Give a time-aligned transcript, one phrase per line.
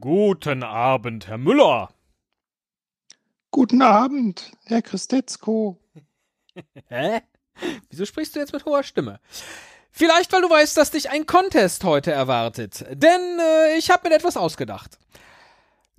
[0.00, 1.88] Guten Abend, Herr Müller.
[3.68, 5.76] Guten Abend, Herr Christetzko.
[6.88, 7.20] Hä?
[7.90, 9.20] Wieso sprichst du jetzt mit hoher Stimme?
[9.90, 12.86] Vielleicht, weil du weißt, dass dich ein Contest heute erwartet.
[12.90, 14.98] Denn äh, ich habe mir etwas ausgedacht.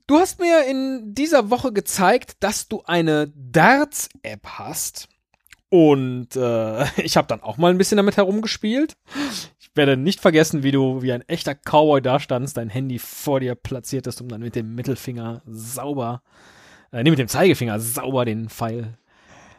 [0.07, 5.07] Du hast mir in dieser Woche gezeigt, dass du eine Darts-App hast.
[5.69, 8.97] Und äh, ich habe dann auch mal ein bisschen damit herumgespielt.
[9.59, 13.39] Ich werde nicht vergessen, wie du wie ein echter Cowboy da standst, dein Handy vor
[13.39, 16.58] dir platziertest, um dann mit dem Mittelfinger sauber, äh,
[16.91, 17.79] nee, mit dem Zeigefinger.
[17.79, 18.97] Sauber den Pfeil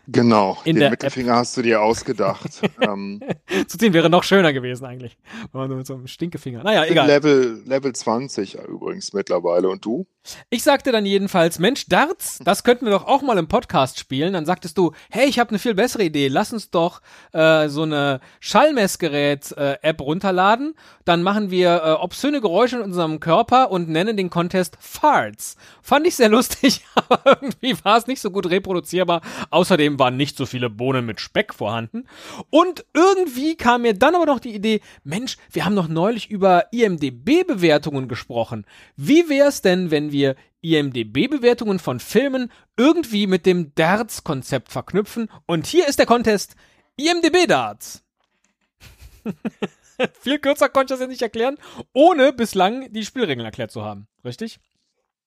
[0.06, 2.60] Genau, In den Mittelfinger hast du dir ausgedacht.
[2.80, 3.20] ähm,
[3.66, 3.92] zu ziehen.
[3.92, 5.16] Wäre noch schöner gewesen eigentlich.
[5.52, 6.62] Man so mit so einem Stinkefinger.
[6.62, 7.06] Naja, egal.
[7.06, 9.68] Level, Level 20 übrigens mittlerweile.
[9.68, 10.06] Und du?
[10.50, 14.32] Ich sagte dann jedenfalls, Mensch, Darts, das könnten wir doch auch mal im Podcast spielen.
[14.32, 16.28] Dann sagtest du, hey, ich habe eine viel bessere Idee.
[16.28, 17.00] Lass uns doch
[17.32, 20.74] äh, so eine Schallmessgerät-App runterladen.
[21.04, 25.56] Dann machen wir äh, obszöne Geräusche in unserem Körper und nennen den Contest Farts.
[25.82, 29.22] Fand ich sehr lustig, aber irgendwie war es nicht so gut reproduzierbar.
[29.50, 32.06] Außerdem waren nicht so viele Bohnen mit Speck vorhanden.
[32.50, 36.72] Und irgendwie kam mir dann aber noch die Idee, Mensch, wir haben noch neulich über
[36.72, 38.66] IMDB-Bewertungen gesprochen.
[38.96, 45.30] Wie wär's denn, wenn wir IMDB-Bewertungen von Filmen irgendwie mit dem Darts-Konzept verknüpfen?
[45.46, 46.56] Und hier ist der Contest
[46.96, 48.02] IMDB-Darts.
[50.20, 51.58] Viel kürzer konnte ich das jetzt nicht erklären,
[51.92, 54.06] ohne bislang die Spielregeln erklärt zu haben.
[54.24, 54.60] Richtig?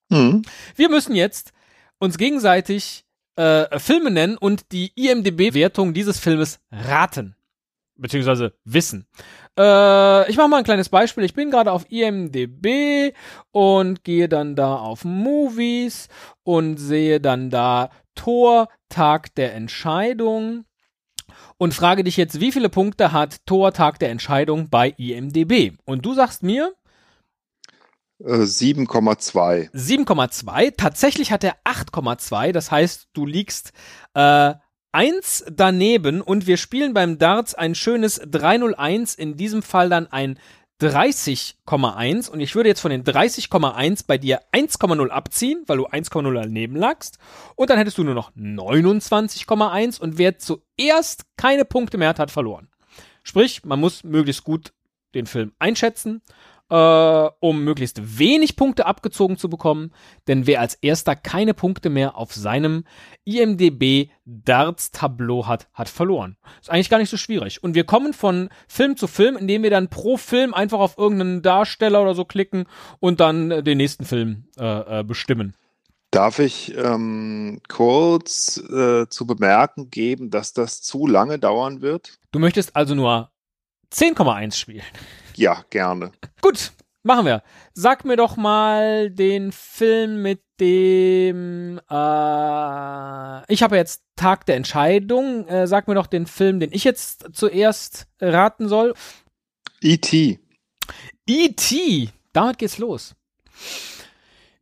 [0.10, 0.44] Hm.
[0.76, 1.54] Wir müssen jetzt
[2.00, 3.03] uns gegenseitig
[3.36, 7.36] äh, Filme nennen und die IMDB-Wertung dieses Filmes raten.
[7.96, 9.08] Beziehungsweise wissen.
[9.58, 11.24] Äh, ich mache mal ein kleines Beispiel.
[11.24, 13.14] Ich bin gerade auf IMDB
[13.52, 16.10] und gehe dann da auf Movies
[16.44, 20.66] und sehe dann da Tor, Tag der Entscheidung
[21.58, 25.78] und frage dich jetzt, wie viele Punkte hat Tor, Tag der Entscheidung bei IMDB?
[25.86, 26.74] Und du sagst mir,
[28.24, 29.72] 7,2.
[29.72, 30.76] 7,2.
[30.78, 32.52] Tatsächlich hat er 8,2.
[32.52, 33.74] Das heißt, du liegst
[34.14, 34.54] äh,
[34.92, 39.16] eins daneben und wir spielen beim Darts ein schönes 301.
[39.16, 40.40] In diesem Fall dann ein
[40.82, 46.34] 30,1 und ich würde jetzt von den 30,1 bei dir 1,0 abziehen, weil du 1,0
[46.34, 47.20] daneben lagst
[47.56, 52.32] und dann hättest du nur noch 29,1 und wer zuerst keine Punkte mehr hat, hat
[52.32, 52.70] verloren.
[53.24, 54.74] Sprich, man muss möglichst gut
[55.14, 56.22] den Film einschätzen
[56.74, 59.92] äh, um möglichst wenig Punkte abgezogen zu bekommen,
[60.28, 62.84] denn wer als erster keine Punkte mehr auf seinem
[63.26, 66.36] IMDB Darts Tableau hat, hat verloren.
[66.60, 67.62] Ist eigentlich gar nicht so schwierig.
[67.64, 71.44] Und wir kommen von Film zu Film, indem wir dann pro Film einfach auf irgendeinen
[71.44, 72.66] Darsteller oder so klicken
[73.00, 75.56] und dann äh, den nächsten Film äh, äh, bestimmen.
[76.10, 82.18] Darf ich ähm, kurz äh, zu bemerken geben, dass das zu lange dauern wird?
[82.32, 83.30] Du möchtest also nur
[83.92, 84.84] 10,1 spielen.
[85.36, 86.12] Ja, gerne.
[86.42, 86.72] Gut,
[87.04, 87.44] machen wir.
[87.74, 91.80] Sag mir doch mal den Film mit dem.
[91.90, 95.48] Äh, ich habe jetzt Tag der Entscheidung.
[95.48, 98.94] Äh, sag mir doch den Film, den ich jetzt zuerst raten soll.
[99.82, 100.40] E.T.
[101.28, 102.10] E.T.
[102.32, 103.16] Damit geht's los.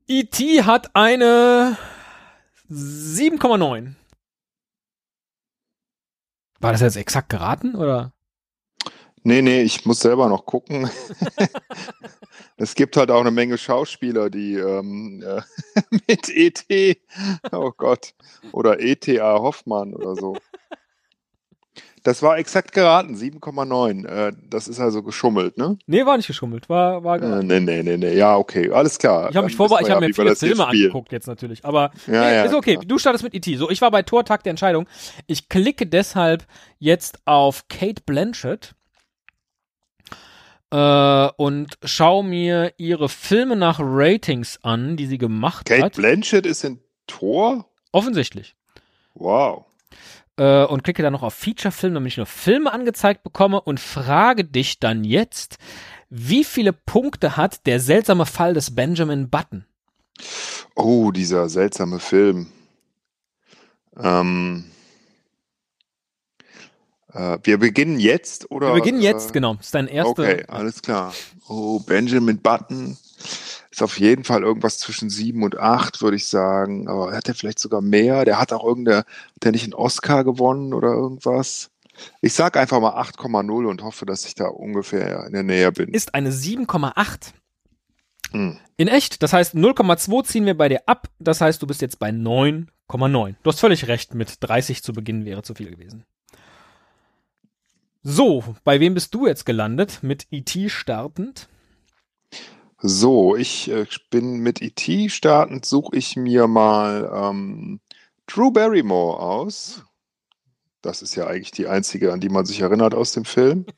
[0.08, 0.64] E.T.
[0.64, 1.78] hat eine
[2.70, 3.94] 7,9.
[6.60, 8.14] War das jetzt exakt geraten oder?
[9.24, 10.90] Nee, nee, ich muss selber noch gucken.
[12.58, 15.42] es gibt halt auch eine Menge Schauspieler, die ähm, äh,
[16.08, 16.98] mit E.T.,
[17.52, 18.14] oh Gott,
[18.52, 19.40] oder E.T.A.
[19.40, 20.38] Hoffmann oder so.
[22.04, 24.08] Das war exakt geraten, 7,9.
[24.08, 25.78] Äh, das ist also geschummelt, ne?
[25.86, 26.68] Nee, war nicht geschummelt.
[26.68, 28.16] War, war Äh, nee, nee, nee, nee.
[28.16, 29.30] Ja, okay, alles klar.
[29.30, 32.22] Ich habe mich vorbereitet, ich habe ja, mir viele Filme angeguckt jetzt natürlich, aber Ja,
[32.22, 32.74] nee, ja, ist okay.
[32.74, 32.86] klar.
[32.86, 33.56] Du startest mit E.T.
[33.58, 34.88] So, ich war bei Tor Tag der Entscheidung.
[35.28, 36.48] Ich klicke deshalb
[36.80, 38.74] jetzt auf Kate Blanchett
[40.72, 45.94] äh, und schau mir ihre Filme nach Ratings an, die sie gemacht Kate hat.
[45.96, 47.66] Blanchett ist in Tor?
[47.92, 48.56] Offensichtlich.
[49.14, 49.66] Wow.
[50.38, 54.46] Äh, und klicke dann noch auf Feature-Film, damit ich nur Filme angezeigt bekomme und frage
[54.46, 55.58] dich dann jetzt,
[56.10, 59.66] wie viele Punkte hat der seltsame Fall des Benjamin Button?
[60.76, 62.48] Oh, dieser seltsame Film.
[63.98, 64.81] Ähm, äh,
[67.44, 68.68] wir beginnen jetzt, oder?
[68.68, 69.56] Wir beginnen jetzt, äh, genau.
[69.56, 70.24] Das ist dein erster.
[70.24, 71.14] Okay, alles klar.
[71.48, 72.98] Oh, Benjamin Button.
[73.70, 76.88] ist auf jeden Fall irgendwas zwischen sieben und acht, würde ich sagen.
[76.88, 78.26] Aber hat er vielleicht sogar mehr?
[78.26, 81.70] Der hat auch irgendeine, hat der nicht einen Oscar gewonnen oder irgendwas?
[82.22, 85.90] Ich sag einfach mal 8,0 und hoffe, dass ich da ungefähr in der Nähe bin.
[85.90, 87.34] Ist eine 7,8.
[88.32, 88.58] Hm.
[88.78, 89.22] In echt.
[89.22, 91.08] Das heißt, 0,2 ziehen wir bei dir ab.
[91.20, 93.36] Das heißt, du bist jetzt bei 9,9.
[93.44, 96.06] Du hast völlig recht, mit 30 zu Beginn wäre zu viel gewesen.
[98.04, 100.00] So, bei wem bist du jetzt gelandet?
[100.02, 101.48] Mit IT startend?
[102.82, 105.10] So, ich äh, bin mit E.T.
[105.10, 107.80] startend, suche ich mir mal ähm,
[108.26, 109.84] Drew Barrymore aus.
[110.82, 113.66] Das ist ja eigentlich die einzige, an die man sich erinnert aus dem Film.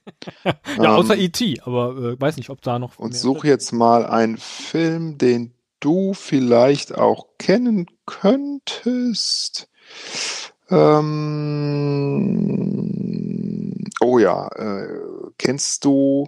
[0.78, 2.98] Ja, außer Ähm, IT, aber äh, weiß nicht, ob da noch.
[2.98, 9.68] Und suche jetzt mal einen Film, den du vielleicht auch kennen könntest.
[10.70, 12.34] Ähm,
[14.04, 14.88] oh ja, äh,
[15.38, 16.28] kennst du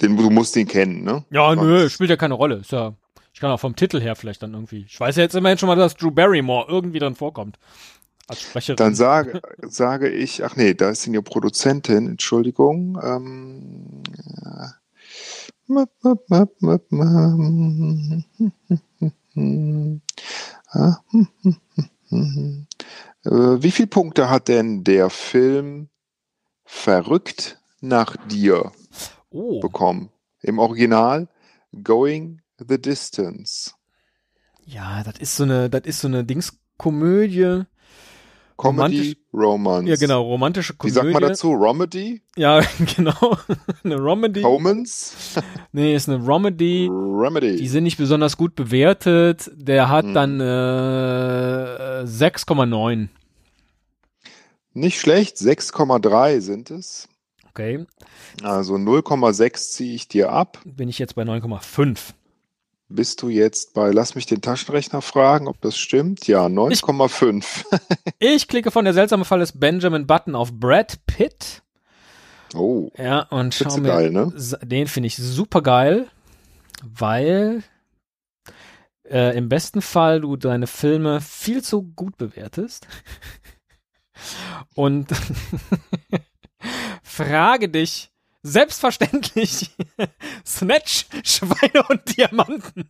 [0.00, 0.16] den?
[0.16, 1.24] Du musst ihn kennen, ne?
[1.30, 2.56] Ja, nö, spielt ja keine Rolle.
[2.56, 2.94] Ist ja,
[3.32, 4.84] ich kann auch vom Titel her vielleicht dann irgendwie.
[4.86, 7.58] Ich weiß ja jetzt immerhin schon mal, dass Drew Barrymore irgendwie drin vorkommt.
[8.26, 8.76] Als Sprecherin.
[8.76, 12.98] Dann sage, sage ich, ach nee, da ist ja Produzentin, Entschuldigung.
[13.02, 14.02] Ähm,
[14.44, 14.68] äh.
[20.76, 20.96] Ah,
[23.24, 23.30] Äh,
[23.62, 25.88] Wie viele Punkte hat denn der Film
[26.64, 28.72] Verrückt nach dir
[29.30, 30.10] oh, bekommen?
[30.42, 31.28] Im Original
[31.82, 33.72] Going the Distance.
[34.64, 37.62] ja, das ist so eine, das ist so eine Dingskomödie.
[38.56, 39.88] Comedy, Romance.
[39.90, 40.94] Ja, genau, romantische Wie Komödie.
[40.94, 41.52] sagt man dazu?
[41.54, 42.22] Romedy?
[42.36, 42.60] Ja,
[42.96, 43.36] genau.
[43.82, 44.42] eine Romedy.
[44.42, 45.16] Romance?
[45.72, 46.88] Nee, ist eine Romedy.
[46.88, 47.56] Remedy.
[47.56, 49.50] Die sind nicht besonders gut bewertet.
[49.56, 50.14] Der hat Hm.
[50.14, 53.08] dann äh, 6,9.
[54.74, 57.08] Nicht schlecht, 6,3 sind es.
[57.48, 57.86] Okay,
[58.42, 60.60] Also 0,6 ziehe ich dir ab.
[60.64, 61.98] bin ich jetzt bei 9,5.
[62.88, 66.26] Bist du jetzt bei, lass mich den Taschenrechner fragen, ob das stimmt?
[66.26, 67.64] Ja, 9,5.
[68.18, 71.62] Ich klicke von der seltsame Fall des Benjamin Button auf Brad Pitt.
[72.54, 73.88] Oh, Ja, und schau mir.
[73.88, 74.32] geil, ne?
[74.62, 76.08] Den finde ich super geil,
[76.82, 77.62] weil
[79.08, 82.86] äh, im besten Fall du deine Filme viel zu gut bewertest.
[84.74, 85.08] Und
[87.02, 88.10] frage dich
[88.42, 89.70] selbstverständlich
[90.46, 92.88] Snatch, Schweine und Diamanten.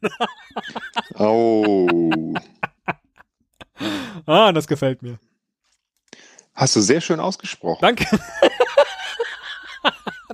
[1.15, 2.35] oh.
[4.27, 5.19] Ah, das gefällt mir.
[6.55, 7.81] Hast du sehr schön ausgesprochen.
[7.81, 8.07] Danke.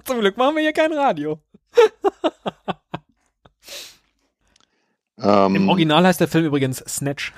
[0.04, 1.40] Zum Glück machen wir hier kein Radio.
[5.19, 7.32] Ähm, Im Original heißt der Film übrigens Snatch.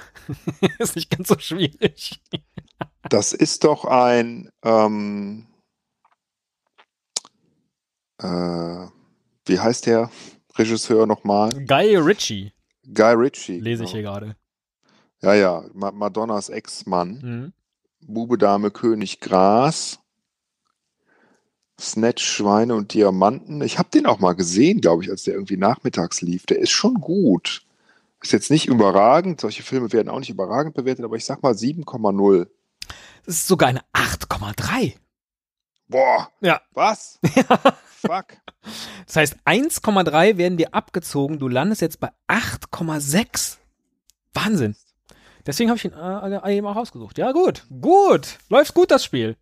[0.78, 2.20] Ist nicht ganz so schwierig.
[3.12, 5.47] Das ist doch ein, ähm,
[8.19, 8.87] äh,
[9.47, 10.11] wie heißt der
[10.56, 11.50] Regisseur nochmal?
[11.67, 12.53] Guy Ritchie
[12.94, 13.61] Guy Ritchie.
[13.61, 14.14] lese ich hier genau.
[14.14, 14.37] gerade.
[15.20, 17.20] Ja, ja, Ma Madonnas Ex-Mann.
[17.23, 17.53] Mhm.
[18.00, 20.00] Bube, Dame, König, Gras.
[21.79, 23.61] Snatch, Schweine und Diamanten.
[23.62, 26.47] Ich habe den auch mal gesehen, glaube ich, als der irgendwie nachmittags lief.
[26.47, 27.62] Der ist schon gut.
[28.23, 29.41] Ist jetzt nicht überragend.
[29.41, 32.49] Solche Filme werden auch nicht überragend bewertet, aber ich sag mal 7,0.
[33.25, 34.95] Das ist sogar eine 8,3.
[35.89, 36.31] Boah.
[36.41, 36.61] Ja.
[36.73, 37.19] Was?
[37.87, 38.37] Fuck.
[39.07, 41.39] Das heißt, 1,3 werden dir abgezogen.
[41.39, 43.59] Du landest jetzt bei 8,6.
[44.35, 44.77] Wahnsinn.
[45.47, 47.19] Deswegen habe ich ihn äh, eben auch ausgesucht.
[47.19, 47.64] Ja, gut.
[47.81, 48.38] Gut.
[48.49, 49.37] Läuft gut, das Spiel.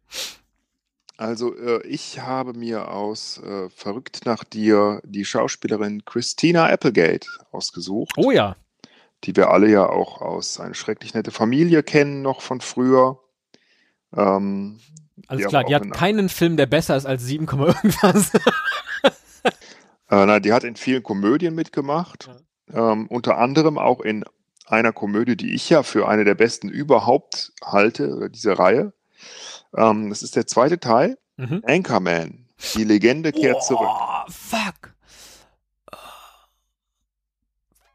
[1.17, 8.15] Also, äh, ich habe mir aus äh, Verrückt nach dir die Schauspielerin Christina Applegate ausgesucht.
[8.17, 8.57] Oh ja.
[9.25, 13.21] die wir alle ja auch aus eine schrecklich nette Familie kennen, noch von früher.
[14.17, 14.81] Ähm,
[15.27, 15.65] Alles Ja, klar.
[15.65, 18.33] Die hat in- keinen Film, der besser ist als 7, irgendwas.
[19.45, 19.51] äh,
[20.11, 22.31] na, die hat in vielen Komödien mitgemacht,
[22.73, 24.25] ähm, unter anderem auch in
[24.67, 28.93] einer Komödie, die ich ja für eine der besten überhaupt halte, diese Reihe.
[29.77, 31.63] Ähm, das ist der zweite Teil, mhm.
[31.67, 32.47] Anchorman.
[32.75, 33.89] Die Legende kehrt zurück.
[33.91, 34.95] Oh, fuck.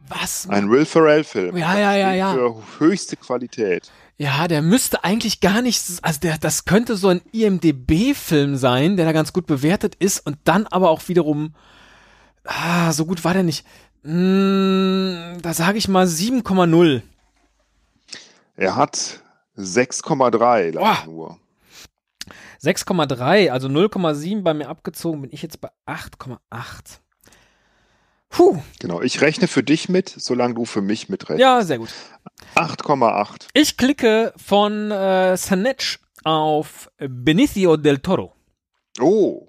[0.07, 0.47] Was?
[0.50, 1.57] Ein Will Ferrell-Film.
[1.57, 2.33] Ja, ja, ja, ja.
[2.33, 3.91] Für höchste Qualität.
[4.17, 9.05] Ja, der müsste eigentlich gar nicht, also der, das könnte so ein IMDB-Film sein, der
[9.05, 11.53] da ganz gut bewertet ist und dann aber auch wiederum,
[12.45, 13.65] ah, so gut war der nicht.
[14.03, 17.01] Mm, da sage ich mal 7,0.
[18.55, 19.21] Er hat
[19.57, 21.03] 6,3 leider Boah.
[21.05, 21.39] nur.
[22.62, 27.00] 6,3, also 0,7 bei mir abgezogen, bin ich jetzt bei 8,8.
[28.36, 29.01] Puh, Genau.
[29.01, 31.39] Ich rechne für dich mit, solange du für mich mitrechnest.
[31.42, 31.89] ja, sehr gut.
[32.56, 33.48] 8,8.
[33.54, 38.34] Ich klicke von äh, Snatch auf Benicio del Toro.
[39.00, 39.48] Oh,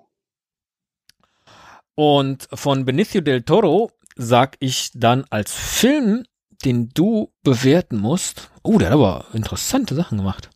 [1.97, 6.25] Und von Benicio del Toro sag ich dann als Film,
[6.65, 8.51] den du bewerten musst.
[8.63, 10.51] Oh, der hat aber interessante Sachen gemacht.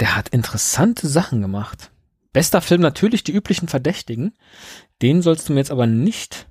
[0.00, 1.90] Der hat interessante Sachen gemacht.
[2.32, 4.36] Bester Film natürlich die üblichen Verdächtigen.
[5.02, 6.48] Den sollst du mir jetzt aber nicht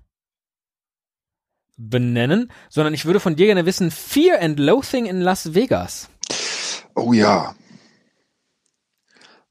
[1.77, 6.09] benennen, sondern ich würde von dir gerne wissen, Fear and Loathing in Las Vegas.
[6.95, 7.55] Oh ja.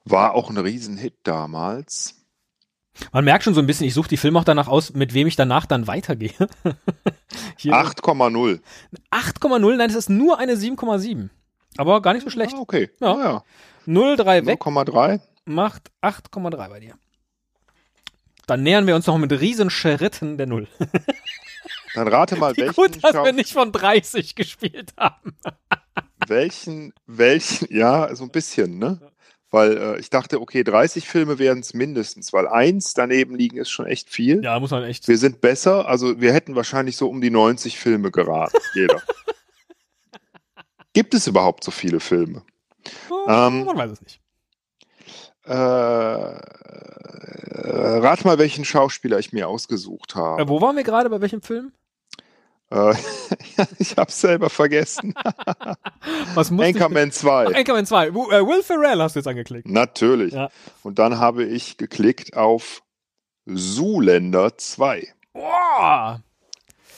[0.05, 2.15] War auch ein Riesenhit damals.
[3.13, 5.27] Man merkt schon so ein bisschen, ich suche die Filme auch danach aus, mit wem
[5.27, 6.31] ich danach dann weitergehe.
[7.59, 8.61] 8,0
[9.11, 11.29] 8,0, nein, es ist nur eine 7,7.
[11.77, 12.55] Aber gar nicht so schlecht.
[12.55, 12.91] Ah, okay.
[13.01, 13.15] Ja.
[13.15, 13.45] Ah, ja.
[13.87, 15.21] 0,3 weg 0,3.
[15.45, 16.95] macht 8,3 bei dir.
[18.47, 20.69] Dann nähern wir uns noch mit riesen Schritten der Null.
[21.95, 25.37] Dann rate mal, Wie welchen, gut, dass wir nicht von 30 gespielt haben.
[26.27, 29.01] welchen, welchen, ja, so ein bisschen, ne?
[29.51, 33.71] Weil äh, ich dachte, okay, 30 Filme wären es mindestens, weil eins daneben liegen ist
[33.71, 34.45] schon echt viel.
[34.45, 35.09] Ja, muss man echt.
[35.09, 39.03] Wir sind besser, also wir hätten wahrscheinlich so um die 90 Filme geraten, jeder.
[40.93, 42.43] Gibt es überhaupt so viele Filme?
[43.11, 44.21] Oh, ähm, man weiß es nicht.
[45.47, 45.53] Äh,
[47.67, 50.43] äh, rat mal, welchen Schauspieler ich mir ausgesucht habe.
[50.43, 51.09] Äh, wo waren wir gerade?
[51.11, 51.73] Bei welchem Film?
[52.71, 52.95] Äh,
[53.79, 55.15] ich habe selber vergessen.
[56.35, 57.47] Was muss Anchorman 2.
[57.49, 58.15] Ach, Anchorman 2.
[58.15, 59.69] Wo, äh, Will Ferrell hast du jetzt angeklickt.
[59.69, 60.33] Natürlich.
[60.35, 60.51] Ja.
[60.83, 62.83] Und dann habe ich geklickt auf
[63.47, 65.07] Zuländer 2.
[65.33, 66.21] Boah,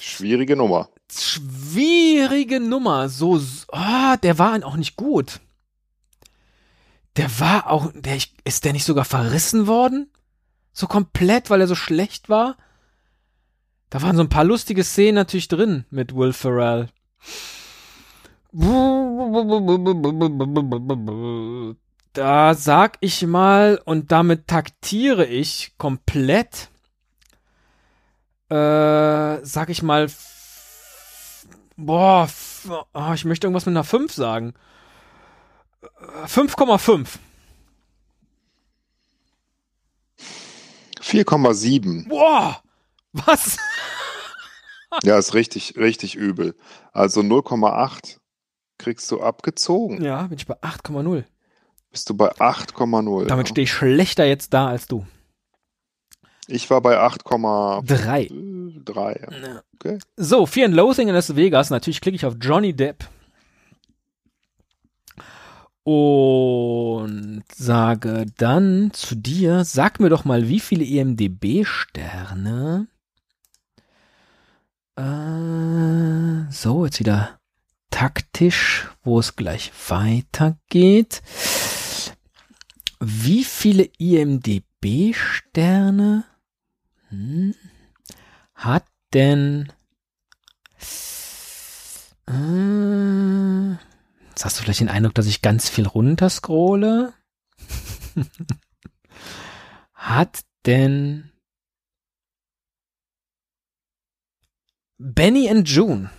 [0.01, 0.89] Schwierige Nummer.
[1.13, 3.09] schwierige Nummer.
[3.09, 3.41] So,
[3.73, 5.41] ah, der war auch nicht gut.
[7.19, 10.11] Der war auch, der, ich- ist der nicht sogar verrissen worden?
[10.73, 12.57] So komplett, weil er so schlecht war?
[13.91, 16.89] Da waren so ein paar lustige Szenen natürlich drin mit Will Ferrell.
[22.13, 26.69] Da sag ich mal, und damit taktiere ich komplett,
[28.49, 30.09] äh, sag ich mal,
[31.77, 32.29] boah,
[32.95, 34.55] oh, ich möchte irgendwas mit einer 5 sagen.
[35.83, 37.19] Äh, 5,5.
[41.01, 42.09] 4,7.
[42.09, 42.61] Boah,
[43.13, 43.57] was?
[45.05, 46.55] Ja, ist richtig, richtig übel.
[46.93, 48.19] Also 0,8
[48.79, 50.03] kriegst du abgezogen.
[50.03, 51.25] Ja, bin ich bei 8,0.
[51.91, 53.27] Bist du bei 8,0.
[53.27, 53.51] Damit ja.
[53.51, 55.07] stehe ich schlechter jetzt da als du.
[56.47, 58.85] Ich war bei 8,3.
[58.85, 59.29] 3.
[59.31, 59.63] ja.
[59.75, 59.99] Okay.
[60.17, 61.71] So, Fear and Loathing in Las Vegas.
[61.71, 63.05] Natürlich klicke ich auf Johnny Depp.
[65.91, 72.89] Und sage dann zu dir, sag mir doch mal, wie viele E IMDB-Sterne.
[74.97, 77.41] Äh, so, jetzt wieder
[77.89, 81.23] taktisch, wo es gleich weitergeht.
[83.01, 84.65] Wie viele IMDB-Sterne
[87.09, 87.55] hm,
[88.53, 89.73] hat denn
[92.27, 93.88] äh,
[94.39, 97.13] Jetzt hast du vielleicht den Eindruck, dass ich ganz viel runterscrolle.
[99.95, 101.33] Hat denn
[104.97, 106.11] Benny and June?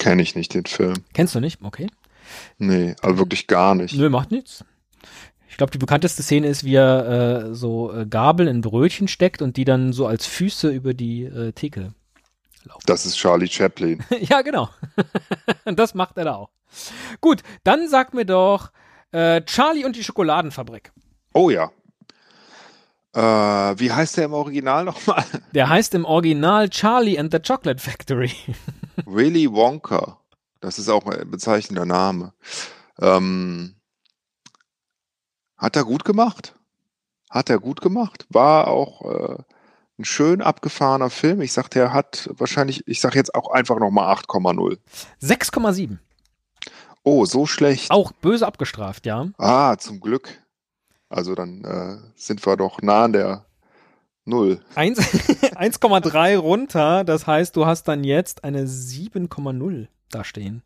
[0.00, 0.94] Kenne ich nicht den Film.
[1.12, 1.62] Kennst du nicht?
[1.62, 1.86] Okay.
[2.58, 3.94] Nee, also wirklich gar nicht.
[3.94, 4.64] Nö, macht nichts.
[5.48, 9.42] Ich glaube, die bekannteste Szene ist, wie er äh, so äh, Gabel in Brötchen steckt
[9.42, 11.94] und die dann so als Füße über die äh, Theke
[12.70, 12.82] laufen.
[12.86, 14.02] Das ist Charlie Chaplin.
[14.20, 14.68] ja, genau.
[15.64, 16.50] das macht er da auch.
[17.20, 18.70] Gut, dann sag mir doch
[19.12, 20.92] äh, Charlie und die Schokoladenfabrik.
[21.34, 21.70] Oh ja.
[23.12, 25.24] Äh, wie heißt der im Original nochmal?
[25.52, 28.30] Der heißt im Original Charlie and the Chocolate Factory.
[29.04, 30.18] Willy Wonka.
[30.60, 32.34] Das ist auch ein bezeichnender Name.
[33.00, 33.74] Ähm,
[35.56, 36.54] hat er gut gemacht?
[37.30, 38.26] Hat er gut gemacht?
[38.28, 39.42] War auch äh,
[40.00, 41.40] ein schön abgefahrener Film.
[41.42, 44.78] Ich sagte, er hat wahrscheinlich, ich sage jetzt auch einfach nochmal 8,0.
[45.22, 45.98] 6,7.
[47.02, 47.90] Oh, so schlecht.
[47.90, 49.28] Auch böse abgestraft, ja.
[49.38, 50.38] Ah, zum Glück.
[51.08, 53.46] Also dann äh, sind wir doch nah an der
[54.26, 54.60] Null.
[54.74, 54.98] Eins-
[55.56, 60.62] 1,3 runter, das heißt, du hast dann jetzt eine 7,0 da stehen.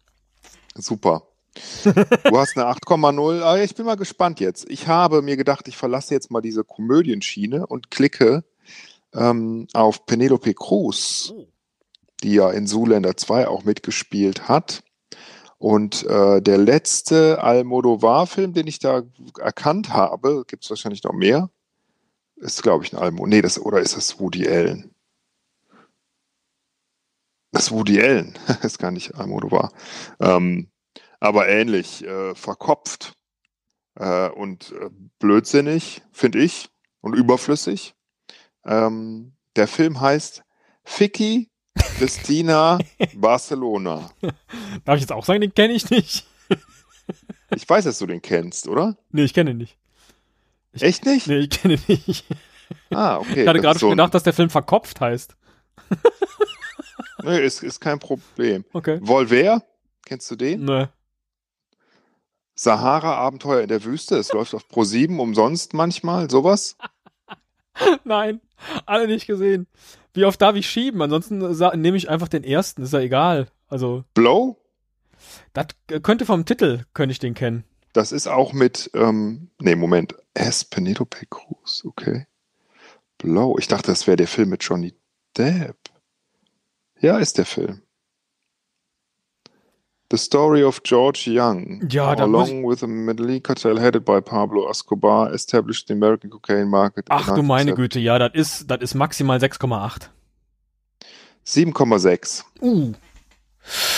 [0.75, 1.23] Super.
[1.85, 3.43] Du hast eine 8,0.
[3.43, 4.69] Ah, Ich bin mal gespannt jetzt.
[4.69, 8.43] Ich habe mir gedacht, ich verlasse jetzt mal diese Komödienschiene und klicke
[9.14, 11.49] ähm, auf Penelope Cruz, Oh.
[12.23, 14.83] die ja in Zoolander 2 auch mitgespielt hat.
[15.59, 19.02] Und äh, der letzte Almodovar-Film, den ich da
[19.38, 21.49] erkannt habe, gibt es wahrscheinlich noch mehr,
[22.37, 23.26] ist, glaube ich, ein Almo.
[23.26, 24.94] Nee, das, oder ist das Woody Allen?
[27.52, 29.73] Das Woody Allen, ist gar nicht Almodovar.
[30.21, 30.68] Ähm,
[31.21, 33.14] aber ähnlich äh, verkopft
[33.94, 36.68] äh, und äh, blödsinnig, finde ich,
[37.00, 37.94] und überflüssig.
[38.66, 40.42] Ähm, der Film heißt
[40.85, 41.50] Ficky,
[41.99, 42.78] Christina,
[43.14, 44.11] Barcelona.
[44.85, 46.26] Darf ich jetzt auch sagen, den kenne ich nicht?
[47.54, 48.97] Ich weiß, dass du den kennst, oder?
[49.11, 49.76] Nee, ich kenne ihn nicht.
[50.73, 51.28] Echt nicht?
[51.28, 52.25] Nee, ich kenne ihn nicht.
[52.90, 53.42] Ah, okay.
[53.42, 55.37] Ich hatte gerade schon gedacht, dass der Film verkopft heißt.
[57.23, 58.64] Nee, ist, ist kein Problem.
[58.73, 58.99] Okay.
[59.02, 59.62] Volver,
[60.04, 60.64] kennst du den?
[60.64, 60.87] Nee.
[62.54, 64.16] Sahara-Abenteuer in der Wüste.
[64.16, 66.76] Es läuft auf Pro7 umsonst manchmal, sowas.
[68.04, 68.40] Nein,
[68.87, 69.66] alle nicht gesehen.
[70.12, 71.02] Wie oft darf ich schieben?
[71.02, 71.38] Ansonsten
[71.81, 73.49] nehme ich einfach den ersten, ist ja egal.
[73.69, 74.57] Also, Blow,
[75.52, 75.66] das
[76.02, 77.64] könnte vom Titel, könnte ich den kennen.
[77.93, 80.64] das ist auch mit, ähm, nee, Moment, S.
[80.64, 82.26] Penelope Cruz, okay.
[83.19, 84.95] Blow, ich dachte, das wäre der Film mit Johnny
[85.37, 85.76] Depp.
[87.00, 87.83] Ja, ist der Film.
[90.14, 95.35] The Story of George Young, Ja, along with a Medellin cartel headed by Pablo Escobar,
[95.35, 97.06] established the American cocaine market.
[97.09, 97.75] Ach du meine 1970.
[97.75, 100.11] Güte, ja, das ist, das ist maximal 6,8.
[101.44, 102.44] 7,6.
[102.61, 102.92] Uh.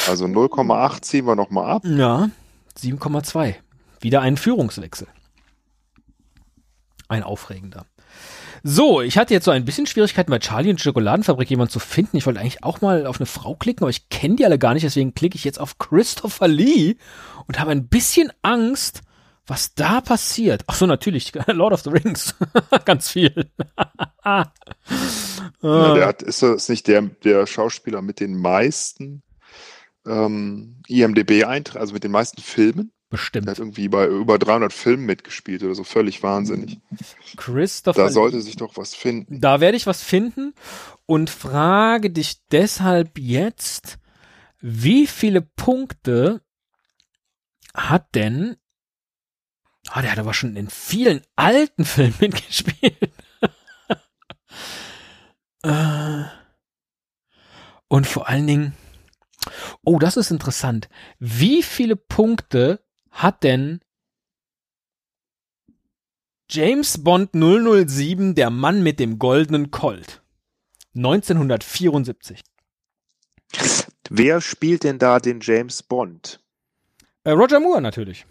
[0.09, 1.83] Also 0,8 ziehen wir nochmal ab.
[1.85, 2.31] Ja,
[2.79, 3.57] 7,2.
[4.01, 5.09] Wieder ein Führungswechsel.
[7.09, 7.85] Ein aufregender.
[8.69, 12.17] So, ich hatte jetzt so ein bisschen Schwierigkeiten bei Charlie und Schokoladenfabrik jemanden zu finden.
[12.17, 14.75] Ich wollte eigentlich auch mal auf eine Frau klicken, aber ich kenne die alle gar
[14.75, 16.97] nicht, deswegen klicke ich jetzt auf Christopher Lee
[17.47, 19.03] und habe ein bisschen Angst,
[19.47, 20.65] was da passiert.
[20.67, 22.35] Ach so, natürlich, Lord of the Rings.
[22.85, 23.49] Ganz viel.
[24.29, 24.51] Ah.
[25.63, 29.23] der hat, ist das nicht der, der Schauspieler mit den meisten
[30.05, 32.91] ähm, IMDB-Einträgen, also mit den meisten Filmen?
[33.13, 33.49] Der Bestimmt.
[33.49, 36.81] hat irgendwie bei über 300 Filmen mitgespielt oder so, völlig wahnsinnig.
[37.37, 39.41] Christopher Da sollte sich doch was finden.
[39.41, 40.55] Da werde ich was finden
[41.07, 43.99] und frage dich deshalb jetzt,
[44.61, 46.43] wie viele Punkte
[47.75, 48.57] hat denn,
[49.89, 52.97] ah, der hat aber schon in vielen alten Filmen mitgespielt.
[55.63, 56.25] Äh,
[57.89, 58.77] und vor allen Dingen,
[59.83, 60.89] oh, das ist interessant.
[61.19, 62.86] Wie viele Punkte
[63.17, 63.81] hat denn
[66.49, 70.23] James Bond 007, der Mann mit dem goldenen Colt.
[70.95, 72.41] 1974.
[74.09, 76.41] Wer spielt denn da den James Bond?
[77.25, 78.27] Äh, Roger Moore natürlich.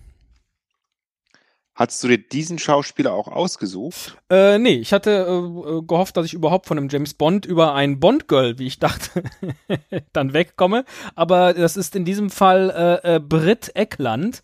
[1.75, 4.17] Hast du dir diesen Schauspieler auch ausgesucht?
[4.29, 7.73] Äh, nee, ich hatte äh, äh, gehofft, dass ich überhaupt von einem James Bond über
[7.73, 9.23] ein Bond-Girl, wie ich dachte,
[10.13, 10.85] dann wegkomme.
[11.15, 14.41] Aber das ist in diesem Fall äh, äh, Britt Eckland.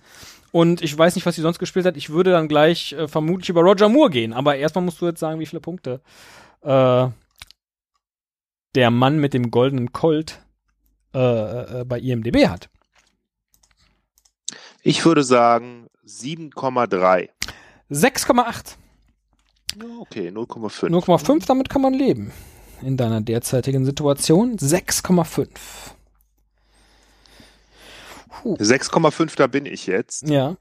[0.51, 1.95] Und ich weiß nicht, was sie sonst gespielt hat.
[1.95, 4.33] Ich würde dann gleich äh, vermutlich über Roger Moore gehen.
[4.33, 6.01] Aber erstmal musst du jetzt sagen, wie viele Punkte
[6.63, 7.07] äh,
[8.75, 10.41] der Mann mit dem goldenen Colt
[11.13, 11.19] äh,
[11.79, 12.69] äh, bei IMDB hat.
[14.83, 17.29] Ich würde sagen 7,3.
[17.89, 18.75] 6,8.
[19.79, 20.89] Ja, Okay, 0,5.
[20.89, 22.31] 0,5, damit kann man leben.
[22.81, 25.47] In deiner derzeitigen Situation 6,5.
[28.41, 28.55] Puh.
[28.55, 30.27] 6,5, da bin ich jetzt.
[30.27, 30.57] Ja.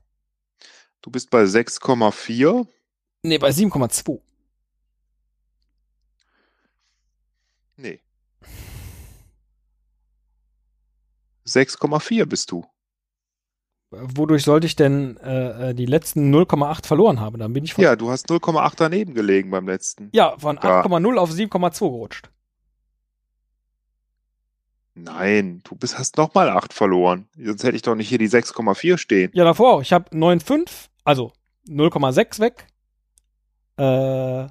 [1.02, 2.66] Du bist bei 6,4.
[3.22, 4.20] Nee, bei 7,2.
[7.76, 8.00] Nee.
[11.46, 12.64] 6,4 bist du.
[13.90, 17.38] Wodurch sollte ich denn äh, äh, die letzten 0,8 verloren haben?
[17.40, 17.96] Dann bin ich von, ja.
[17.96, 20.10] Du hast 0,8 daneben gelegen beim letzten.
[20.38, 20.82] von Ja.
[20.82, 22.30] 8,0 auf 7,2 gerutscht.
[24.94, 27.26] Nein, du bist, hast nochmal 8 verloren.
[27.36, 29.30] Sonst hätte ich doch nicht hier die 6,4 stehen.
[29.34, 29.82] Ja, davor auch.
[29.82, 31.32] Ich habe 9,5, also
[31.68, 32.66] 0,6 weg,
[33.76, 34.46] äh,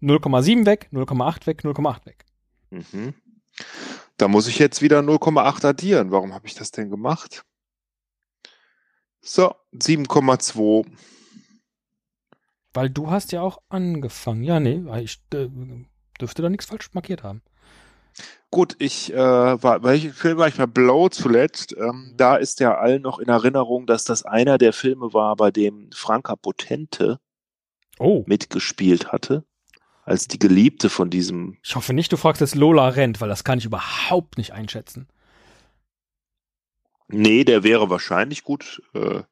[0.00, 2.24] 0,7 weg, 0,8 weg, 0,8 weg.
[2.70, 3.14] Mhm.
[4.18, 6.12] Da muss ich jetzt wieder 0,8 addieren.
[6.12, 7.44] Warum habe ich das denn gemacht?
[9.24, 10.86] So, 7,2.
[12.74, 14.44] Weil du hast ja auch angefangen.
[14.44, 15.48] Ja, nee, ich äh,
[16.20, 17.42] dürfte da nichts falsch markiert haben.
[18.50, 21.74] Gut, ich äh, war, welchen Film war ich bei Blow zuletzt?
[21.76, 25.50] Ähm, da ist ja allen noch in Erinnerung, dass das einer der Filme war, bei
[25.50, 27.18] dem Franka Potente
[27.98, 28.24] Oh.
[28.26, 29.44] mitgespielt hatte,
[30.04, 31.56] als die Geliebte von diesem.
[31.64, 35.08] Ich hoffe nicht, du fragst jetzt Lola Rent, weil das kann ich überhaupt nicht einschätzen.
[37.08, 39.22] Nee, der wäre wahrscheinlich gut äh,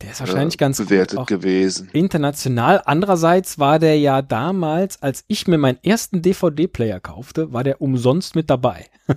[0.00, 1.90] Der ist wahrscheinlich äh, ganz bewertet gewesen.
[1.92, 2.82] international.
[2.84, 8.34] Andererseits war der ja damals, als ich mir meinen ersten DVD-Player kaufte, war der umsonst
[8.34, 8.86] mit dabei.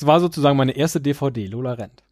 [0.00, 2.02] Es war sozusagen meine erste DVD, Lola Rent.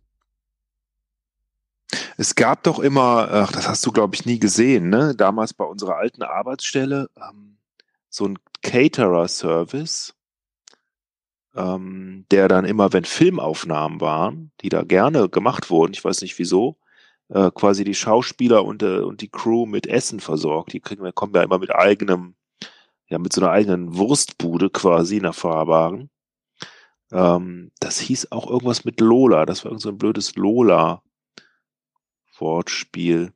[2.19, 5.15] Es gab doch immer, ach, das hast du glaube ich nie gesehen, ne?
[5.17, 7.57] Damals bei unserer alten Arbeitsstelle ähm,
[8.11, 10.15] so ein Caterer-Service,
[11.59, 16.39] ähm, der dann immer, wenn Filmaufnahmen waren, die da gerne gemacht wurden, ich weiß nicht
[16.39, 16.77] wieso,
[17.29, 20.73] äh, quasi die Schauspieler und, äh, und die Crew mit Essen versorgt.
[20.73, 22.35] Die kriegen, kommen ja immer mit eigenem,
[23.09, 26.11] ja, mit so einer eigenen Wurstbude quasi, einer fahrbaren.
[27.11, 29.47] Ähm, das hieß auch irgendwas mit Lola.
[29.47, 33.33] Das war irgend so ein blödes Lola-Wortspiel.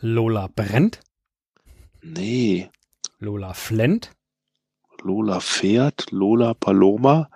[0.00, 1.00] Lola brennt?
[2.02, 2.70] Nee.
[3.18, 4.12] Lola flennt?
[5.02, 7.30] Lola Pferd, Lola Paloma.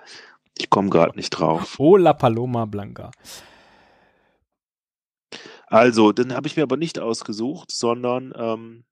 [0.59, 1.77] Ich komme gerade nicht drauf.
[1.79, 3.11] Oh, La Paloma Blanca.
[5.67, 8.85] Also, den habe ich mir aber nicht ausgesucht, sondern ähm,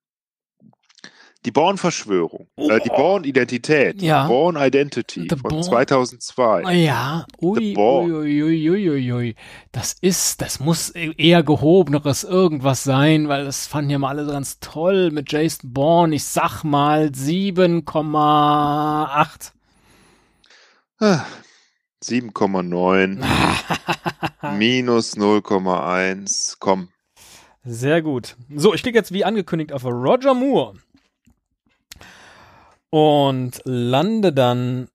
[1.45, 2.97] die Born-Verschwörung, äh, die Oh.
[2.97, 4.27] Born-Identität, Ja.
[4.27, 6.61] Born Identity The von Bourne- 2002.
[6.75, 9.35] Ja, ui, The ui, ui, ui, ui, ui, ui.
[9.71, 14.59] Das ist, das muss eher gehobeneres irgendwas sein, weil das fanden ja mal alle ganz
[14.59, 16.15] toll mit Jason Bourne.
[16.15, 19.53] Ich sag mal 7,8.
[20.99, 21.25] Ah,
[22.03, 23.23] 7,9
[24.57, 26.57] minus 0,1.
[26.59, 26.89] Komm,
[27.63, 28.35] Sehr gut.
[28.55, 30.75] So, ich klicke jetzt wie angekündigt auf Roger Moore
[32.91, 34.89] und lande dann,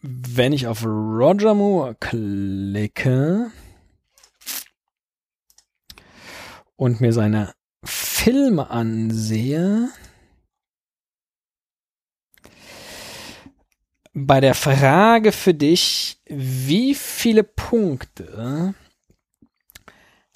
[0.00, 3.50] wenn ich auf Roger Moore klicke
[6.76, 7.52] und mir seine
[7.84, 9.90] Filme ansehe,
[14.14, 18.74] bei der Frage für dich, wie viele Punkte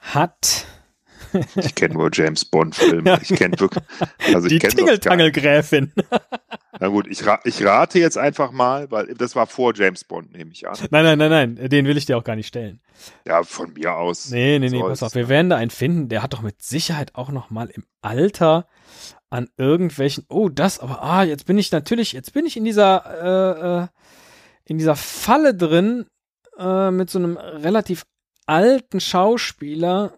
[0.01, 0.67] hat
[1.57, 3.19] ich kenne nur James Bond-Filme.
[3.23, 3.85] Ich kenne wirklich.
[4.35, 5.93] Also die Tingeltangelgräfin?
[6.79, 10.33] Na gut, ich, ra ich rate jetzt einfach mal, weil das war vor James Bond,
[10.33, 10.77] nehme ich an.
[10.91, 12.81] Nein, nein, nein, nein, den will ich dir auch gar nicht stellen.
[13.27, 14.31] Ja, von mir aus.
[14.31, 17.15] Nee, nee, nee, pass auf, wir werden da einen finden, der hat doch mit Sicherheit
[17.15, 18.67] auch noch mal im Alter
[19.29, 23.05] an irgendwelchen, oh, das, aber, ah, jetzt bin ich natürlich, jetzt bin ich in dieser,
[23.23, 23.87] äh, äh,
[24.65, 26.07] in dieser Falle drin,
[26.59, 28.05] äh, mit so einem relativ
[28.47, 30.15] alten Schauspieler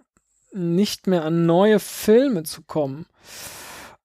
[0.55, 3.07] nicht mehr an neue Filme zu kommen.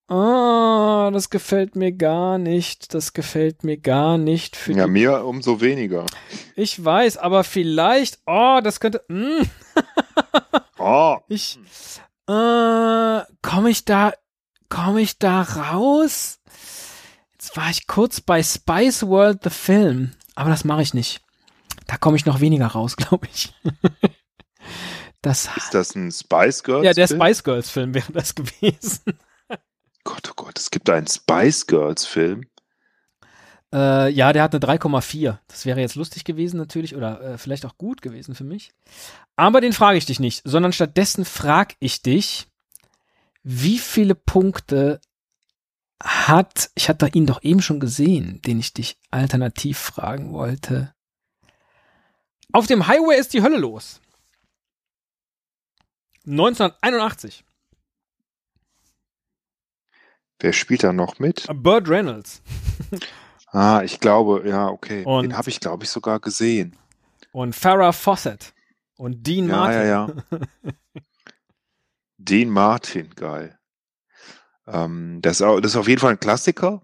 [0.09, 2.93] Ah, das gefällt mir gar nicht.
[2.93, 4.55] Das gefällt mir gar nicht.
[4.55, 6.05] Für Ja, mir umso weniger.
[6.55, 9.41] ich weiß, aber vielleicht, oh, das könnte, mm,
[10.79, 11.59] Oh, ich,
[12.27, 14.13] äh, komme ich da,
[14.69, 16.39] komme ich da raus?
[17.33, 21.21] Jetzt war ich kurz bei Spice World the Film, aber das mache ich nicht.
[21.87, 23.53] Da komme ich noch weniger raus, glaube ich.
[25.21, 26.85] Das, ist das ein Spice Girls?
[26.85, 27.21] ja, der Film?
[27.21, 29.17] Spice Girls Film wäre das gewesen.
[30.03, 32.45] Gott, oh Gott, es gibt einen Spice Girls Film.
[33.73, 35.37] Äh, ja, der hat eine 3,4.
[35.47, 38.71] Das wäre jetzt lustig gewesen natürlich oder äh, vielleicht auch gut gewesen für mich.
[39.35, 42.47] Aber den frage ich dich nicht, sondern stattdessen frage ich dich,
[43.43, 45.01] wie viele Punkte
[46.01, 50.93] hat, ich hatte ihn doch eben schon gesehen, den ich dich alternativ fragen wollte.
[52.53, 53.99] Auf dem Highway ist die Hölle los.
[56.27, 57.43] 1981.
[60.39, 61.47] Wer spielt da noch mit?
[61.53, 62.41] Burt Reynolds
[63.51, 65.03] Ah, ich glaube, ja, okay.
[65.05, 66.75] Und- Den habe ich, glaube ich, sogar gesehen.
[67.31, 68.53] und Farrah Fawcett
[68.97, 69.79] und Dean Ja, Martin.
[69.79, 70.07] ja, ja.
[72.17, 73.57] Dean Martin, geil.
[74.67, 76.81] Ähm, das, ist das ist auf jeden Fall ein Klassiker.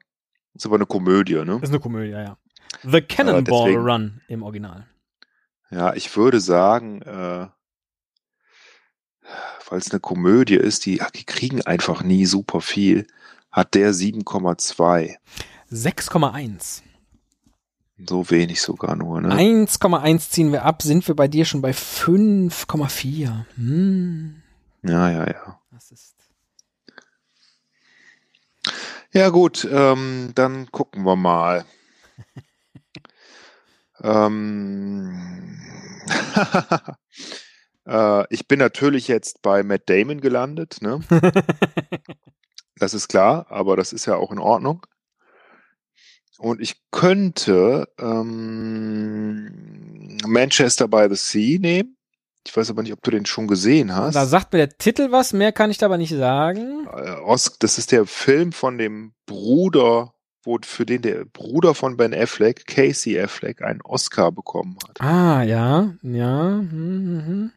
[0.54, 1.60] Ist aber eine Komödie, ne?
[1.62, 2.38] Ist eine Komödie, ja.
[2.84, 4.88] The Cannonball deswegen- Run im Original.
[5.70, 7.48] Ja, ich würde sagen, äh,
[9.70, 13.08] weil es eine Komödie ist, die, die kriegen einfach nie super viel,
[13.52, 15.16] hat der 7,2.
[15.72, 16.82] 6,1.
[18.08, 19.34] So wenig sogar nur, ne?
[19.36, 23.46] 1,1 ziehen wir ab, sind wir bei dir schon bei 5,4.
[23.56, 24.42] Hm,
[24.84, 25.62] Ja, ja, ja.
[25.72, 26.16] das ist.
[29.14, 31.66] Ja, gut, ähm, dann gucken wir mal.
[34.02, 35.60] ähm,
[37.88, 41.00] äh, ich bin natürlich jetzt bei Matt Damon gelandet, ne?
[42.84, 44.86] Das ist klar, aber das ist ja auch in Ordnung.
[46.38, 49.48] Und ich könnte ähm,
[50.26, 51.96] Manchester by the Sea nehmen.
[52.46, 54.16] Ich weiß aber nicht, ob du den schon gesehen hast.
[54.16, 56.88] Da sagt mir der Titel was, mehr kann ich da aber nicht sagen.
[56.94, 60.13] Äh, das ist der Film von dem Bruder,
[60.44, 65.02] wo für den der Bruder von Ben Affleck, Casey Affleck, einen Oscar bekommen hat.
[65.02, 66.50] Ah, ja, ja.
[66.50, 67.52] Hm, hm, hm.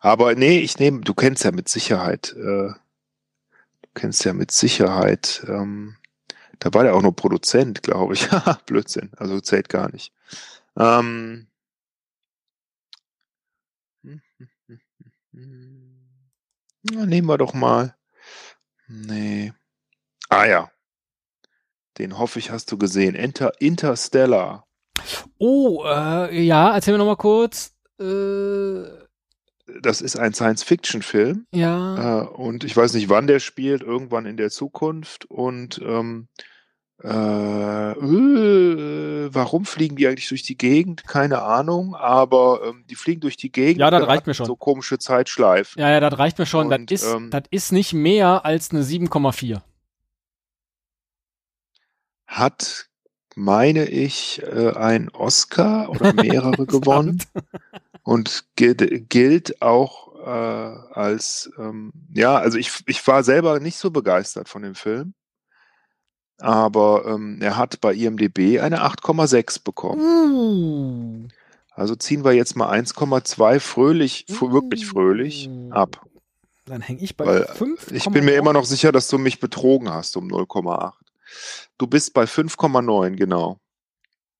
[0.00, 5.44] Aber nee, ich nehme, du kennst ja mit Sicherheit, äh, du kennst ja mit Sicherheit,
[5.48, 5.96] ähm,
[6.58, 8.28] da war der auch nur Produzent, glaube ich.
[8.66, 10.12] Blödsinn, also zählt gar nicht.
[10.78, 11.46] Ähm,
[16.82, 17.96] na, nehmen wir doch mal.
[18.86, 19.52] Nee.
[20.28, 20.70] Ah ja.
[21.98, 23.14] Den hoffe ich, hast du gesehen.
[23.14, 24.66] Inter Interstellar.
[25.38, 27.74] Oh, äh, ja, erzähl mir noch mal kurz.
[28.00, 28.84] Äh,
[29.82, 31.46] das ist ein Science-Fiction-Film.
[31.52, 32.22] Ja.
[32.22, 35.24] Äh, und ich weiß nicht, wann der spielt, irgendwann in der Zukunft.
[35.26, 36.28] Und ähm,
[37.02, 41.04] äh, äh, warum fliegen die eigentlich durch die Gegend?
[41.06, 43.80] Keine Ahnung, aber ähm, die fliegen durch die Gegend.
[43.80, 44.46] Ja, das reicht mir schon.
[44.46, 45.80] So komische Zeitschleifen.
[45.80, 46.72] Ja, ja, das reicht mir schon.
[46.72, 49.60] Und, das, ist, ähm, das ist nicht mehr als eine 7,4.
[52.26, 52.88] Hat,
[53.34, 57.22] meine ich, äh, ein Oscar oder mehrere gewonnen
[58.02, 60.28] und gilt, auch äh,
[60.94, 65.14] als, ähm, ja, also ich, ich war selber nicht so begeistert von dem Film.
[66.38, 70.02] Aber ähm, er hat bei IMDB eine 8,6 bekommen.
[70.02, 71.28] Uh.
[71.70, 75.70] Also ziehen wir jetzt mal 1,2 fröhlich, fr- wirklich fröhlich Uh.
[75.72, 76.04] ab.
[76.66, 77.92] Dann hänge ich bei Weil 5.
[77.92, 80.92] ich bin mir immer noch sicher, dass du mich betrogen hast um 0,8.
[81.78, 83.58] Du bist bei 5,9, genau.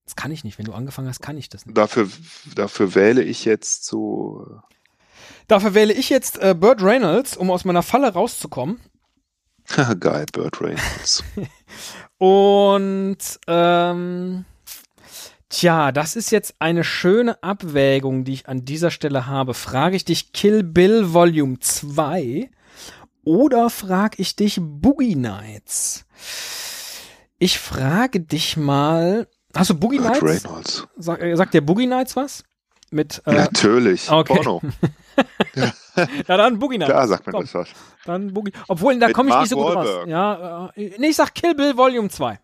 [0.04, 0.58] Das kann ich nicht.
[0.58, 1.76] Wenn du angefangen hast, kann ich das nicht.
[1.76, 2.08] Dafür,
[2.54, 4.60] dafür wähle ich jetzt zu.
[5.48, 8.80] Dafür wähle ich jetzt äh, Burt Reynolds, um aus meiner Falle rauszukommen.
[9.76, 11.24] äh, Geil, Burt Reynolds.
[12.18, 13.18] Und
[13.48, 14.44] ähm,
[15.48, 19.54] tja, das ist jetzt eine schöne Abwägung, die ich an dieser Stelle habe.
[19.54, 22.48] Frage ich dich Kill Bill Volume 2
[23.24, 26.06] oder frage ich dich Boogie Nights?
[27.38, 29.28] Ich frage dich mal.
[29.54, 30.44] Hast du Boogie Burt Nights?
[30.44, 30.86] Reynolds.
[30.96, 32.44] Sag, äh, sagt der Boogie Nights was?
[32.90, 34.10] Mit äh, Natürlich.
[34.10, 34.34] okay.
[34.34, 34.62] Porno.
[35.56, 36.90] ja dann Boogie Nights.
[36.90, 37.42] Klar sagt mir Komm.
[37.42, 37.68] das was.
[38.04, 38.52] Dann Boogie.
[38.68, 39.86] Obwohl, da komme ich nicht so gut raus.
[39.86, 40.08] Wahlberg.
[40.08, 42.38] Ja, äh, nee, ich sag Kill Bill Volume 2.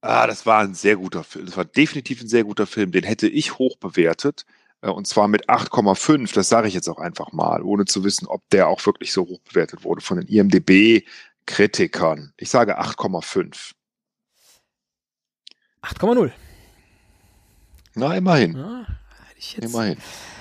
[0.00, 1.46] Ah, das war ein sehr guter Film.
[1.46, 2.92] Das war definitiv ein sehr guter Film.
[2.92, 4.44] Den hätte ich hoch bewertet.
[4.82, 6.34] äh, Und zwar mit 8,5.
[6.34, 9.22] Das sage ich jetzt auch einfach mal, ohne zu wissen, ob der auch wirklich so
[9.26, 10.28] hoch bewertet wurde von den
[11.46, 12.32] IMDB-Kritikern.
[12.36, 13.74] Ich sage 8,5.
[15.82, 16.32] 8,0.
[17.94, 18.56] Na, immerhin.
[18.56, 18.86] Ja,
[19.28, 19.98] hätte, ich jetzt, Immerhin.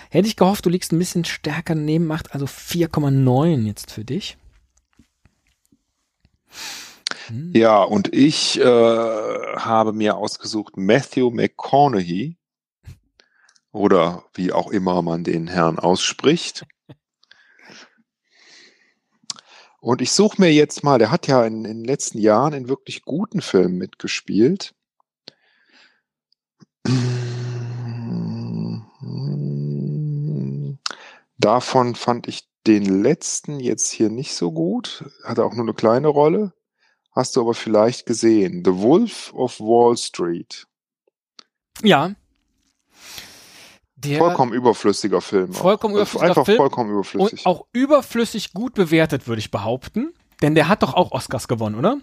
[0.09, 4.37] hätte ich gehofft, du liegst ein bisschen stärker neben Macht, also 4,9 jetzt für dich.
[7.27, 7.51] Hm.
[7.53, 12.37] Ja, und ich äh, habe mir ausgesucht Matthew McConaughey
[13.71, 16.65] oder wie auch immer man den Herrn ausspricht.
[19.83, 22.69] Und ich suche mir jetzt mal, der hat ja in, in den letzten Jahren in
[22.69, 24.73] wirklich guten Filmen mitgespielt.
[31.37, 35.03] Davon fand ich den letzten jetzt hier nicht so gut.
[35.25, 36.53] Hatte auch nur eine kleine Rolle.
[37.11, 38.63] Hast du aber vielleicht gesehen.
[38.63, 40.65] The Wolf of Wall Street.
[41.81, 42.15] Ja.
[44.03, 45.51] Der Vollkommen überflüssiger Film.
[45.51, 45.57] auch.
[45.57, 46.57] Vollkommen Also überflüssiger Einfach Film.
[46.57, 47.45] vollkommen und überflüssig.
[47.45, 50.13] auch überflüssig gut bewertet, würde ich behaupten.
[50.41, 51.97] Denn der hat doch auch Oscars gewonnen, oder?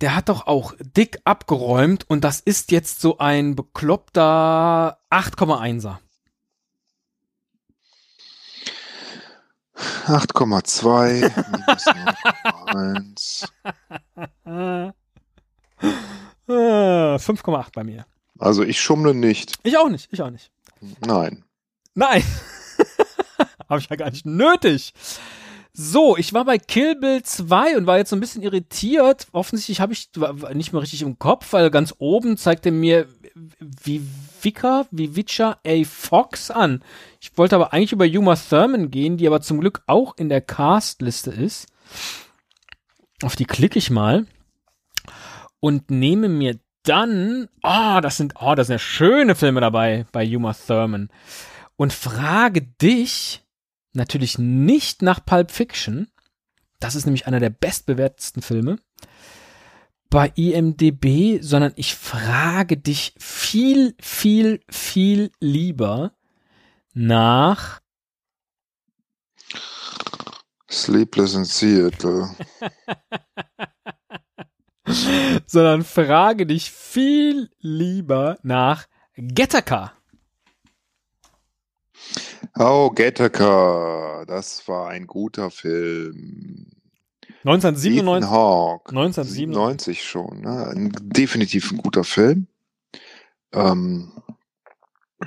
[0.00, 5.98] Der hat doch auch dick abgeräumt und das ist jetzt so ein bekloppter 8,1er.
[10.06, 11.86] 8,2 minus
[14.46, 14.92] 0,1.
[16.48, 16.52] Äh,
[17.18, 18.06] 5,8 bei mir.
[18.38, 19.54] Also ich schummle nicht.
[19.62, 20.50] Ich auch nicht, ich auch nicht.
[21.06, 21.44] Nein.
[21.94, 22.22] Nein.
[23.68, 24.92] Habe ich ja gar nicht nötig.
[25.78, 29.26] So, ich war bei Kill Bill 2 und war jetzt so ein bisschen irritiert.
[29.32, 30.08] Offensichtlich habe ich
[30.54, 33.06] nicht mehr richtig im Kopf, weil ganz oben zeigte mir
[33.58, 35.84] Vivica, Vivica A.
[35.84, 36.82] Fox an.
[37.20, 40.40] Ich wollte aber eigentlich über Uma Thurman gehen, die aber zum Glück auch in der
[40.40, 41.66] Castliste ist.
[43.22, 44.26] Auf die klicke ich mal
[45.60, 50.24] und nehme mir dann, ah, das sind, ah, das sind ja schöne Filme dabei bei
[50.36, 51.08] Uma Thurman
[51.76, 53.44] und frage dich
[53.92, 56.08] natürlich nicht nach Pulp Fiction.
[56.80, 58.78] Das ist nämlich einer der bestbewertetsten Filme
[60.10, 66.12] bei IMDb, sondern ich frage dich viel, viel, viel lieber
[66.94, 67.80] nach
[70.70, 72.30] Sleepless in Seattle.
[75.46, 79.92] sondern frage dich viel lieber nach Gattaca.
[82.58, 84.24] Oh, Gattaca.
[84.26, 86.76] Das war ein guter Film.
[87.46, 88.30] Ethan 1997.
[88.30, 88.90] Hawke.
[88.90, 90.02] 1997.
[90.02, 90.40] 97 schon.
[90.40, 90.66] Ne?
[90.66, 92.48] Ein, definitiv ein guter Film.
[93.52, 94.12] Ähm,
[95.20, 95.26] äh,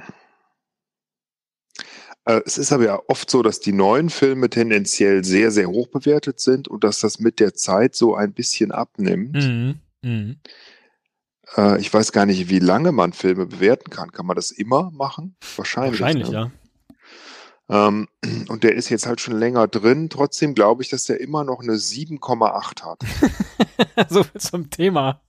[2.46, 6.40] es ist aber ja oft so, dass die neuen Filme tendenziell sehr, sehr hoch bewertet
[6.40, 9.36] sind und dass das mit der Zeit so ein bisschen abnimmt.
[9.36, 9.80] Mhm.
[10.02, 10.38] Mhm.
[11.58, 14.12] Äh, ich weiß gar nicht, wie lange man Filme bewerten kann.
[14.12, 15.36] Kann man das immer machen?
[15.56, 16.00] Wahrscheinlich.
[16.00, 16.34] Wahrscheinlich, ne?
[16.34, 16.52] ja.
[17.70, 18.08] Ähm,
[18.48, 20.10] und der ist jetzt halt schon länger drin.
[20.10, 24.10] Trotzdem glaube ich, dass der immer noch eine 7,8 hat.
[24.10, 25.22] so viel zum Thema.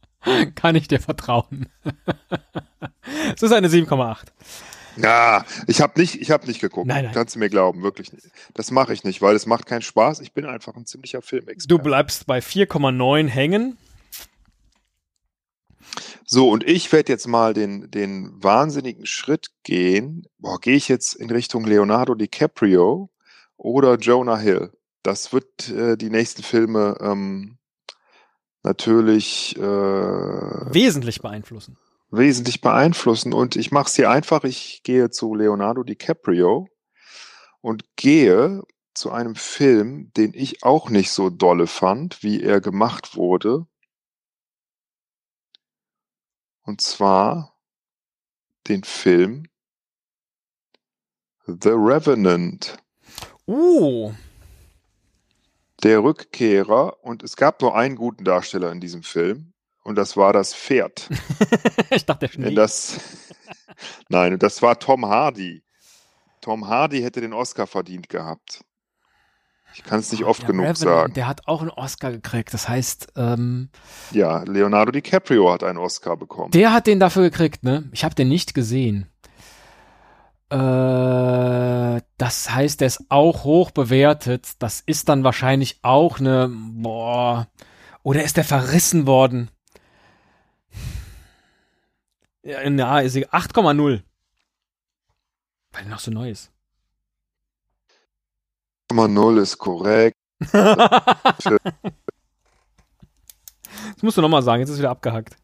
[0.55, 1.69] Kann ich dir vertrauen?
[3.35, 4.27] es ist eine 7,8.
[4.97, 6.87] Ja, ich habe nicht, ich habe nicht geguckt.
[6.87, 7.15] Nein, nein.
[7.15, 8.27] Kannst du mir glauben, wirklich nicht.
[8.55, 10.21] Das mache ich nicht, weil es macht keinen Spaß.
[10.21, 11.69] Ich bin einfach ein ziemlicher Filmexperte.
[11.69, 13.79] Du bleibst bei 4,9 hängen.
[16.25, 20.27] So, und ich werde jetzt mal den, den wahnsinnigen Schritt gehen.
[20.39, 23.11] Boah, gehe ich jetzt in Richtung Leonardo DiCaprio
[23.57, 24.71] oder Jonah Hill?
[25.03, 27.59] Das wird äh, die nächsten Filme ähm,
[28.63, 31.79] natürlich äh, Wesentlich beeinflussen.
[32.11, 33.33] Wesentlich beeinflussen.
[33.33, 34.45] Und ich mache es hier einfach.
[34.45, 36.69] Ich gehe zu Leonardo DiCaprio
[37.61, 38.63] und gehe
[38.95, 43.67] zu einem Film, den ich auch nicht so dolle fand, wie er gemacht wurde.
[46.63, 47.57] Und zwar
[48.69, 49.45] den Film
[51.47, 52.77] The Revenant.
[53.47, 54.13] Uh,
[55.83, 57.03] Der Rückkehrer.
[57.03, 59.53] Und es gab nur einen guten Darsteller in diesem Film.
[59.83, 61.09] Und das war das Pferd.
[61.91, 62.55] ich dachte, der Schnee.
[62.55, 63.01] das,
[64.09, 65.63] nein, das war Tom Hardy.
[66.41, 68.65] Tom Hardy hätte den Oscar verdient gehabt.
[69.75, 71.15] Ich kann es nicht oft Der genug Revenant, sagen.
[71.15, 72.53] Der hat auch einen Oscar gekriegt.
[72.53, 73.69] Das heißt, ähm,
[74.11, 76.51] Ja, Leonardo DiCaprio hat einen Oscar bekommen.
[76.51, 77.89] der hat den dafür gekriegt, ne?
[77.93, 79.07] Ich habe den nicht gesehen.
[80.51, 84.51] Äh, das heißt, der ist auch hoch bewertet.
[84.59, 87.47] Das ist dann wahrscheinlich auch eine, boah,
[88.03, 89.51] oder ist der verrissen worden?
[92.43, 93.31] Ja, na, ist egal.
[93.41, 94.03] 8,0.
[95.73, 96.51] Weil der noch so neu ist.
[98.93, 100.17] 0 ist korrekt.
[100.41, 100.83] das
[104.03, 105.37] musst du nochmal sagen, jetzt ist wieder abgehackt.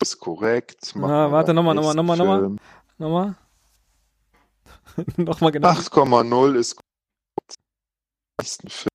[0.00, 0.92] Ist korrekt.
[0.94, 2.58] Na, warte, nochmal, nochmal, nochmal, Film.
[2.98, 3.36] Nochmal.
[5.16, 5.68] nochmal genau.
[5.68, 7.56] 8,0 ist korrekt.
[8.40, 8.88] Nächsten Film.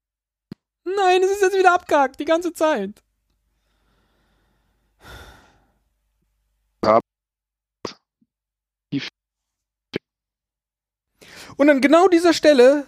[0.85, 3.03] Nein, es ist jetzt wieder abgehackt, die ganze Zeit.
[11.57, 12.85] Und an genau dieser Stelle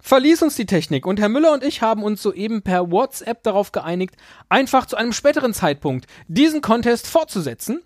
[0.00, 3.72] verließ uns die Technik und Herr Müller und ich haben uns soeben per WhatsApp darauf
[3.72, 4.16] geeinigt,
[4.48, 7.82] einfach zu einem späteren Zeitpunkt diesen Contest fortzusetzen.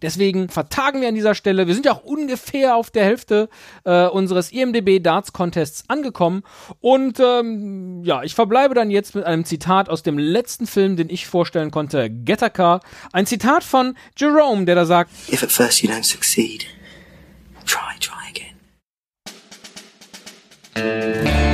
[0.00, 1.66] Deswegen vertagen wir an dieser Stelle.
[1.66, 3.48] Wir sind ja auch ungefähr auf der Hälfte
[3.84, 6.42] äh, unseres IMDB Darts Contests angekommen.
[6.80, 11.08] Und ähm, ja, ich verbleibe dann jetzt mit einem Zitat aus dem letzten Film, den
[11.08, 12.80] ich vorstellen konnte, Gattaca.
[13.12, 16.66] Ein Zitat von Jerome, der da sagt, If at first you don't succeed,
[17.64, 18.12] try, try
[20.74, 21.51] again.